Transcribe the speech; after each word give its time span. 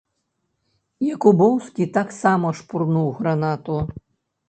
Якубоўскі 1.15 1.89
таксама 2.01 2.47
шпурнуў 2.63 3.15
гранату. 3.23 3.75